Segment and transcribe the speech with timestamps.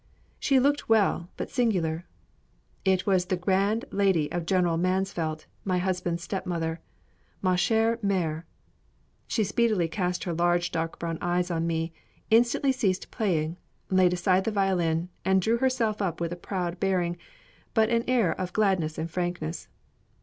[0.39, 2.07] She looked well, but singular.
[2.83, 6.79] It was the lady of General Mansfelt, my husband's stepmother,
[7.43, 8.45] ma chère mère!
[9.27, 11.93] She speedily cast her large dark brown eyes on me,
[12.31, 13.57] instantly ceased playing,
[13.91, 17.15] laid aside the violin, and drew herself up with a proud bearing,
[17.75, 19.67] but an air of gladness and frankness.